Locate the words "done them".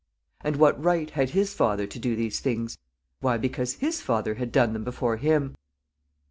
4.51-4.83